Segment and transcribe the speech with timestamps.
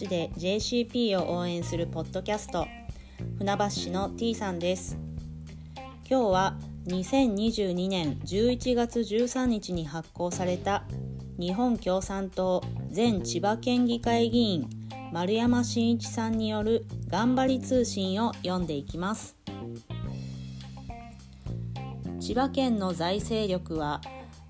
[0.00, 2.66] 橋で JCP を応援するポッドキャスト
[3.38, 4.96] 船橋市の T さんです。
[6.08, 6.56] 今日は
[6.86, 10.84] 2022年11月13日に発行された
[11.38, 12.62] 日本共産党
[12.94, 14.68] 前千葉県議会議員
[15.12, 19.36] 丸山真一さんによる頑張り通信を読んでいきます。
[22.18, 24.00] 千葉県の財政力は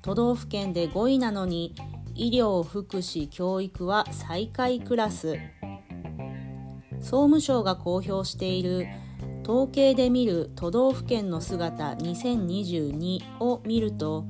[0.00, 1.74] 都道府県で5位なのに
[2.18, 5.36] 医療福祉教育は最下位クラス。
[6.98, 8.86] 総務省が公表している
[9.42, 14.24] 統計で見る都道府県の姿2022を見ると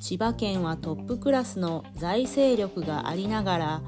[0.00, 3.82] 千葉県はトップクラスの財政力がありながら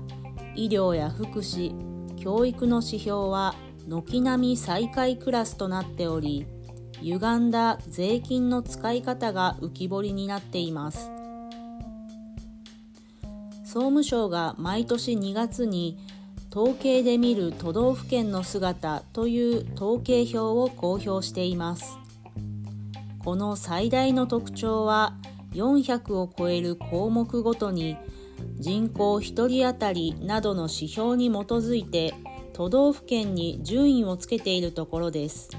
[0.55, 1.75] 医療や福祉
[2.17, 3.57] 教育の指標は
[3.89, 6.47] 軒並み最下位クラスとなっており
[7.03, 11.14] 歪んだ税金の使い方が浮き彫りになっています。
[13.75, 15.99] 総務省が毎年2月に
[16.53, 21.99] 統計で見る都道府県の姿という統計表を公表しています。
[23.25, 25.17] この最大の特徴は
[25.55, 27.97] 400を超える項目ごとに
[28.61, 32.15] 人口1人当たりなどの指標に基づいて
[32.53, 35.51] 都道府県に順位をつけているところです。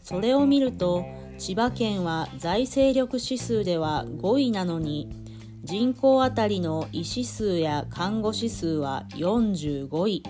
[0.00, 1.04] それを見ると
[1.36, 5.23] 千葉県は財政力指数では5位なのに
[5.64, 10.22] 人口当たりの医師数や看護師数は45位。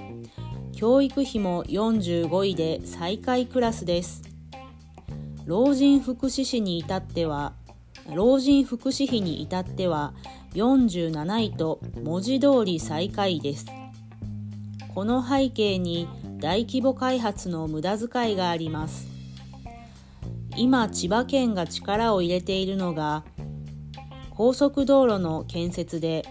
[0.72, 4.22] 教育費も45位で最下位クラスです。
[5.44, 7.52] 老人福祉士に至っては
[8.14, 10.14] 老人福祉費に至っては
[10.54, 13.66] 47位と文字通り最下位です。
[14.94, 19.08] この背景に大規模開発の無駄遣いがあります。
[20.56, 23.24] 今千葉県が力を入れているのが
[24.36, 26.24] 高速道路の建設で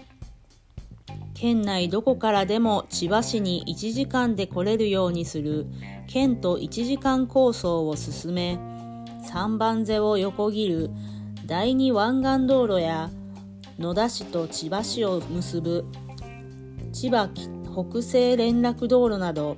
[1.32, 5.66] 県内どこからでも千葉市に1時間で来れるようにする
[6.06, 8.58] 県と1時間構想を進め
[9.26, 10.90] 三番瀬を横切る
[11.46, 13.10] 第二湾岸道路や
[13.78, 15.86] 野田市と千葉市を結ぶ
[16.92, 19.56] 千葉北西連絡道路など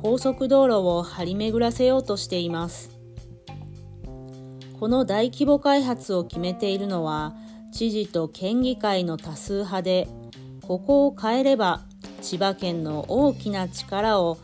[0.00, 2.98] 高速道路を張り巡らせようとしています。
[4.78, 7.34] この大規模開発を決めているのは
[7.72, 10.08] 知事と県議会の多数派で
[10.62, 11.82] ここを変えれば
[12.20, 14.38] 千葉県の大きな力を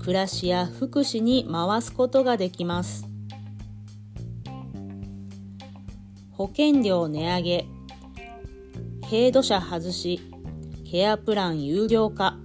[0.00, 3.08] 暮らしや福祉に回すことができます。
[6.30, 7.66] 保険料値上げ。
[9.08, 10.20] 軽度者外し。
[10.84, 12.36] ケアプラン有料化。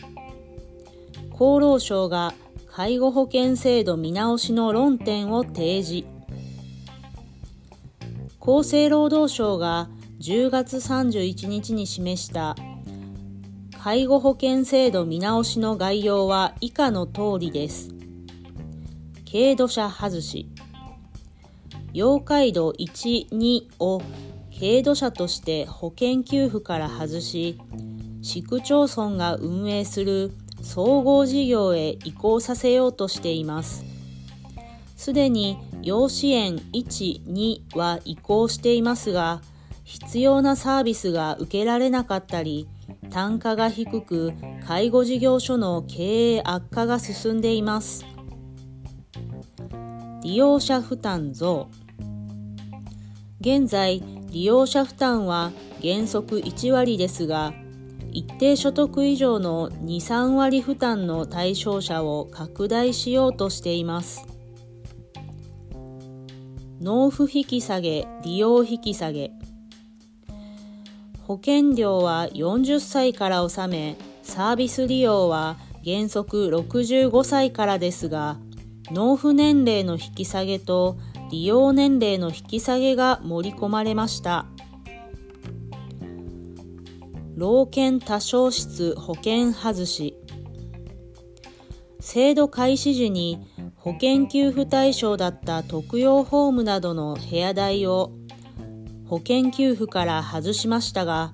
[1.33, 2.33] 厚労省が
[2.71, 6.07] 介護保険制度見直しの論点を提示。
[8.39, 9.89] 厚生労働省が
[10.21, 12.55] 10月31日に示した
[13.83, 17.89] 介護保険制度見直しの概要は以下の通りです。
[19.25, 20.47] 軽度者外し
[21.91, 23.99] 要介度1、2を
[24.53, 27.59] 軽度者として保険給付から外し、
[28.21, 33.83] 市区町村が運営する総合事業へ移行させようとしています。
[34.95, 39.41] すでに要支援1、2は移行していますが、
[39.91, 42.69] 必要なサービスが受けられなかったり、
[43.09, 44.31] 単価が低く
[44.65, 48.05] 介護事業所の経営悪化が進んでいます。
[50.23, 51.67] 利用者負担増
[53.41, 55.51] 現在、利用者負担は
[55.81, 57.53] 原則1割ですが、
[58.13, 64.25] 一定所得以上の2、3割負担の対象者を拡大しようとしています。
[66.79, 69.33] 納付引き下げ、利用引き下げ。
[71.31, 75.55] 保険料は40歳から納め、サービス利用は
[75.85, 78.35] 原則65歳からですが、
[78.91, 80.97] 納付年齢の引き下げと
[81.31, 84.45] 利用年齢の引き下げが盛り込まれました。
[87.37, 90.17] 老犬多少室保険外し
[92.01, 93.39] 制度開始時に
[93.77, 98.11] 保険給付対象だった特養ホームなどの部屋代を
[99.11, 101.33] 保険給付から外しましたが、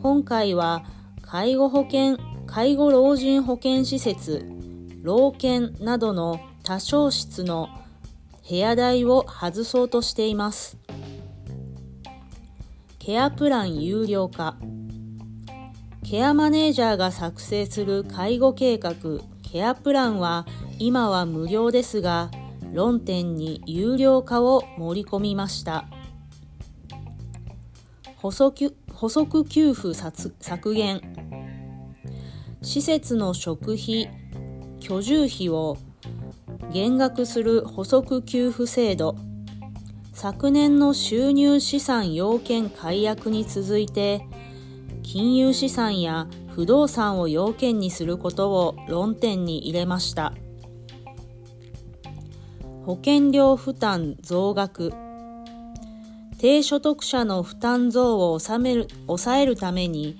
[0.00, 0.84] 今回は
[1.20, 2.16] 介護保険、
[2.46, 4.46] 介護老人保険施設、
[5.02, 7.68] 老犬などの多少室の
[8.48, 10.78] 部屋代を外そうとしています。
[13.00, 14.56] ケアプラン有料化。
[16.08, 18.94] ケアマネージャーが作成する介護計画、
[19.42, 20.46] ケアプランは
[20.78, 22.30] 今は無料ですが、
[22.72, 25.86] 論点に有料化を盛り込みました。
[28.26, 31.00] 補足補足給付削減。
[32.60, 34.10] 施設の食費、
[34.80, 35.76] 居住費を
[36.72, 39.14] 減額する補足給付制度、
[40.12, 44.26] 昨年の収入資産要件解約に続いて、
[45.04, 50.32] 金融資産や不動産を要件にすることを論点に入れました。
[52.84, 55.05] 保険料負担増額。
[56.38, 60.18] 低所得者の負担増を抑める抑えるために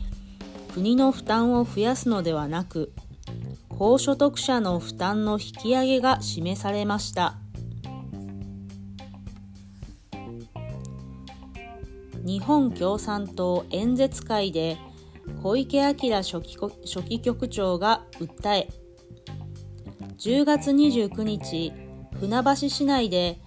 [0.75, 2.93] 国の負担を増やすのではなく
[3.69, 7.37] 高所得者の負担の引き上げが示されました。
[12.25, 14.79] 日本共産党演説会で
[15.45, 18.69] 小池晃書記書記局長が訴え
[20.19, 21.73] 10月29日
[22.19, 23.39] 船橋市内で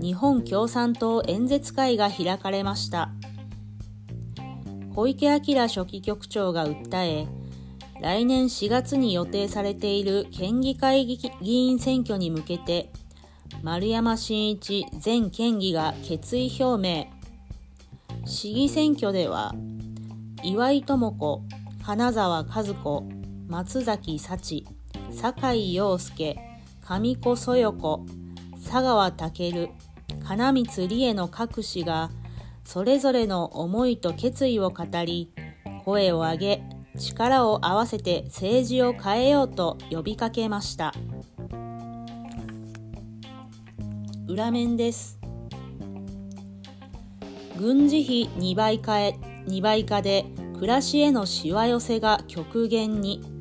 [0.00, 3.10] 日本共産党演説会が開かれました。
[4.94, 7.26] 小池晃書記局長が訴え
[8.00, 12.90] 来年4月に予定されている県議会議員選挙に向けて
[13.62, 17.06] 丸山真一前県議が決意表明。
[18.26, 19.54] 市議選挙では
[20.42, 21.42] 岩井智子
[21.82, 23.04] 花澤和子
[23.48, 24.66] 松崎幸
[25.10, 26.38] 酒井陽介
[26.80, 28.04] 上子そよ子、
[28.64, 29.70] 佐川健、
[30.24, 32.10] 金光理恵の各氏が、
[32.64, 35.30] それぞれの思いと決意を語り、
[35.84, 36.62] 声を上げ、
[36.96, 40.94] 力を合わせて政治を変えようと呼びかけました。
[44.28, 45.18] 裏面です。
[47.58, 50.24] 軍事費2倍化へ2倍化で
[50.54, 53.31] 暮らしへのしわ寄せが極限に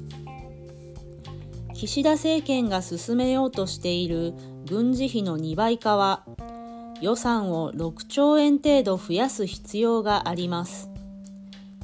[1.81, 4.36] 岸田政権が進めようとしている
[4.69, 6.24] 軍事費の2倍化は
[7.01, 10.92] 予算を6兆円程度増やす必要があります。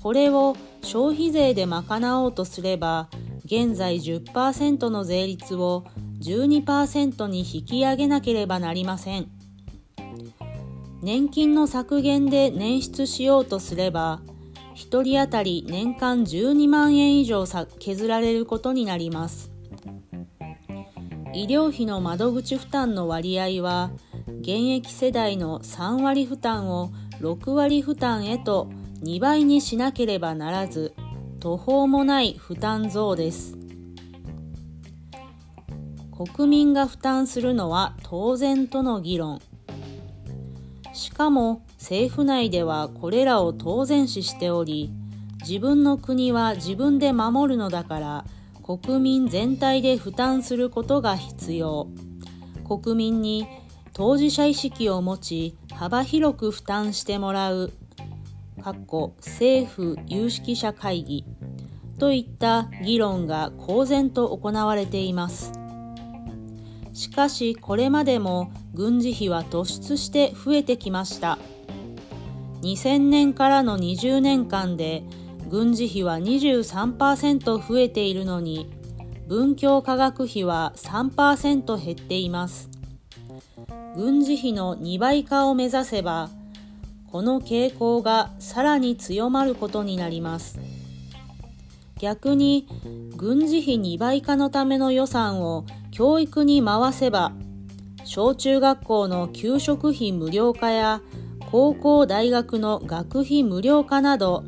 [0.04, 3.10] これを消費税で賄おうとすれば
[3.46, 5.86] 現在10%の税率を
[6.22, 9.32] 12%に引き上げなければなりません。
[11.02, 14.22] 年金の削減で捻出しようとすれば
[14.76, 19.57] 1人当たり年間12万円以上削られることになります。
[21.38, 23.92] 医療費の窓口負担の割合は
[24.42, 26.90] 現役世代の3割負担を
[27.22, 28.72] 6割負担へと
[29.04, 30.96] 2倍にしなければならず
[31.40, 33.56] 途方もない負担増です。
[36.12, 39.40] 国民が負担するのは当然との議論。
[40.92, 44.92] しかも政府内ではこれらを当然視しており
[45.42, 48.26] 自分の国は自分で守るのだから
[48.68, 51.88] 国民全体で負担することが必要。
[52.68, 53.48] 国民に
[53.94, 57.72] 当事者意識を持ち幅広く負担してもらう。
[59.20, 61.24] 政府有識者会議。
[61.98, 65.54] といった議論が公然と行われています。
[66.92, 71.40] しかしこれまでも軍事費は突出して増えてきました。
[72.64, 75.04] 2000年からの20年間で
[75.50, 78.70] 軍事費は23%増えているのに
[79.28, 82.70] 文教科学費は3%減っています。
[83.96, 86.30] 軍事費の2倍化を目指せば
[87.12, 90.60] この傾向がさらに強まることになります。
[92.00, 92.68] 逆に
[93.16, 97.32] 軍事費2倍化のための予算を教育に回せば
[98.04, 101.02] 小中学校の給食費無料化や
[101.50, 104.44] 高校大学の学費無料化など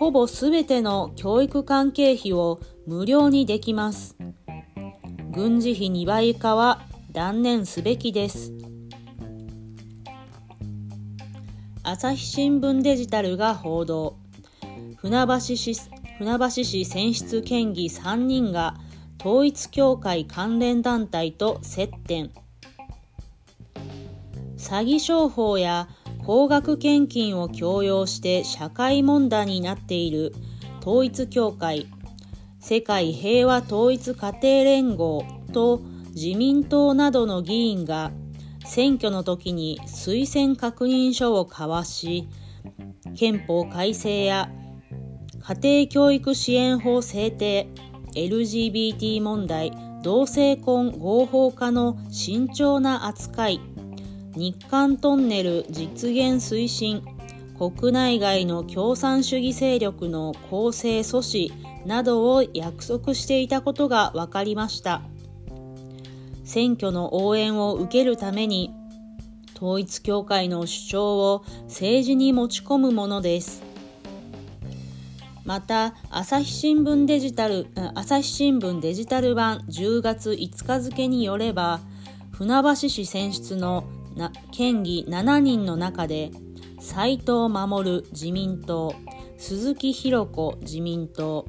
[0.00, 4.16] ほぼすべての教育関係費を無料にできます。
[5.30, 6.80] 軍事費2倍化は
[7.12, 8.54] 断念すべきです。
[11.82, 14.16] 朝日新聞デジタルが報道。
[14.96, 15.74] 船橋市
[16.16, 18.76] 船橋市選出県議3人が
[19.20, 22.30] 統一教会関連団体と接点。
[24.56, 25.90] 詐欺商法や
[26.24, 30.32] 高額献金を強要して社会問題になっている
[30.80, 31.86] 統一教会
[32.58, 35.80] 世界平和統一家庭連合と
[36.14, 38.12] 自民党などの議員が
[38.64, 42.28] 選挙の時に推薦確認書を交わし
[43.16, 44.50] 憲法改正や
[45.40, 47.68] 家庭教育支援法制定
[48.14, 49.72] LGBT 問題
[50.02, 53.60] 同性婚合法化の慎重な扱い
[54.36, 57.02] 日韓トンネル実現推進
[57.58, 65.02] 国内外の共産主義勢力の構成阻止などを約束していたことが分かりました。
[66.44, 68.72] 選挙の応援を受けるために
[69.56, 73.62] 統一教会の主張を政治に持ち込むものです。
[75.44, 81.80] また朝日新聞デジタル朝日新聞デジタル版10月5日付によれば
[82.30, 83.84] 船橋市選出の
[84.52, 86.30] 県議7人の中で
[86.80, 88.94] 斉藤守自民党
[89.38, 91.46] 鈴木弘子自民党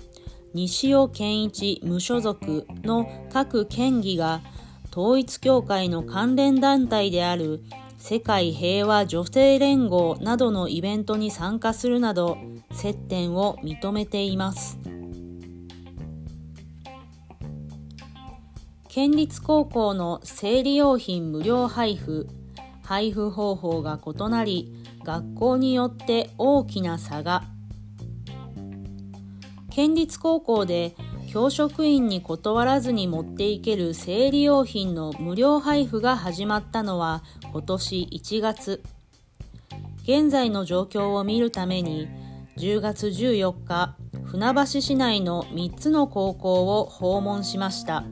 [0.54, 4.42] 西尾健一無所属の各県議が
[4.92, 7.62] 統一教会の関連団体である
[7.98, 12.38] 世界平和女性連合などのイベントに参加するなど
[12.72, 14.80] 接点を認めています。
[18.90, 22.28] 県立高校の生理用品無料配布
[22.92, 24.70] 配布方法が異なり
[25.06, 27.46] 学校によって大きな差が。
[29.70, 30.94] 県立高校で
[31.32, 38.84] 教職員に断らずに持っていける生理用品の無料配布が始まったのは今年1月。
[40.04, 42.10] 現在の状況を見るために
[42.58, 43.96] 10月14日
[44.26, 48.04] 船橋市内の3つの高校を訪問しました。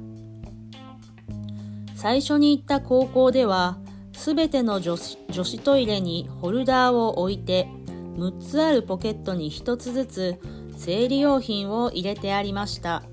[1.98, 3.78] 最初に行った高校では
[4.20, 7.70] すべての女子女子トイレにホルダーを置いて
[8.18, 10.42] 6つあるポケットに1つずつ
[10.76, 13.04] 生理用品を入れてありました。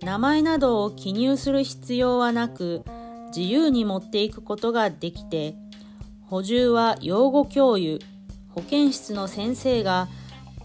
[0.00, 2.84] 名前などを記入する必要はなく
[3.36, 5.54] 自由に持っていくことができて
[6.24, 7.98] 補充は養護教諭
[8.48, 10.08] 保健室の先生が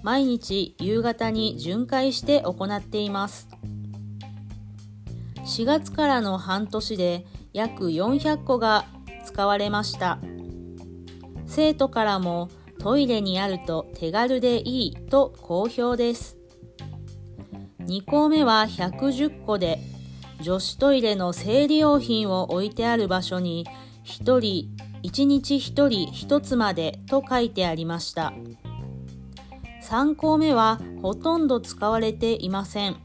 [0.03, 3.49] 毎日夕方に巡回して行っています。
[5.39, 8.85] 4月からの半年で約400個が
[9.41, 10.19] 使われました
[11.47, 16.37] 生徒からもトイレにあると手軽でいいと好評です。
[17.79, 19.79] 2項目は110個で
[20.41, 23.65] 女子トイレの生理用品を置いてある場所に
[24.05, 28.33] 1人1日1人1つまでと書いてありました。
[29.83, 32.97] 3項目はほとんど使われていません。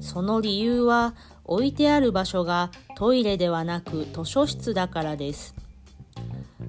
[0.00, 5.61] その理由は置いてある場所がトイレではなく図書室だからです。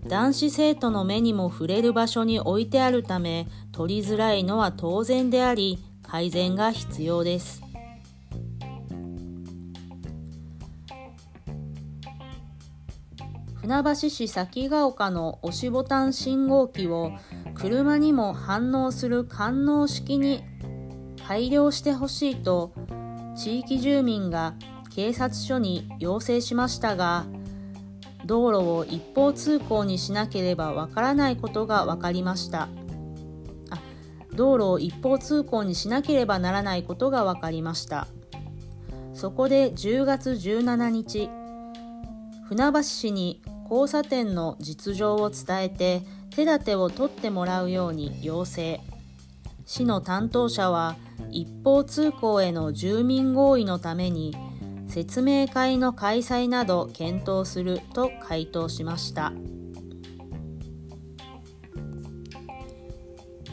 [0.07, 7.63] 男子生徒の目にも触れる場所に置いてあるため取りづらいのは当然であり改善が必要です。
[13.63, 17.13] 船橋市崎ヶ丘の押しボタン信号機を
[17.55, 20.43] 車にも反応する感応式に
[21.25, 22.73] 改良してほしいと
[23.37, 24.55] 地域住民が
[24.93, 27.25] 警察署に要請しましたが
[28.25, 32.69] 道路を一方通行にしなければわからないことが分かりました。
[33.69, 33.79] あ
[34.33, 38.07] 道路を一方通行にしなければならないことが分かりました。
[39.13, 41.29] そこで10月17日
[42.47, 46.01] 船橋市に交差点の実情を伝えて
[46.35, 48.79] 手立てを取ってもらうように要請。
[49.65, 50.95] 市の担当者は
[51.31, 54.35] 一方通行への住民合意のために
[54.87, 59.33] 説明会の開催など検討すると回答しました。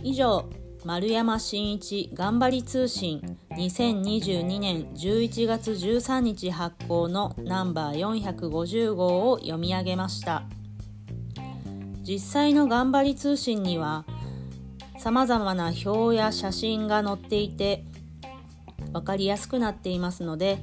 [0.02, 0.48] 以上
[0.84, 10.44] 丸山真一頑張り通信2022年11月13日発行のナンバー450号を読み上げました。
[12.02, 14.04] 実際の頑張り通信には
[14.98, 17.84] さまざまな表や写真が載っていて
[18.92, 20.58] 分かりやすくなっていますので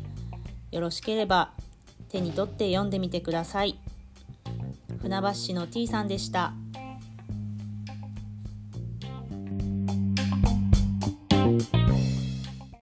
[0.71, 1.51] よろしければ
[2.09, 3.79] 手に取って読んでみてください。
[5.01, 6.53] 船橋市の T さんでした。